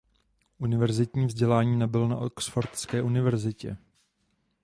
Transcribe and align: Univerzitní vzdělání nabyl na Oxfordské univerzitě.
Univerzitní 0.59 1.25
vzdělání 1.25 1.79
nabyl 1.79 2.07
na 2.07 2.17
Oxfordské 2.17 3.01
univerzitě. 3.01 3.77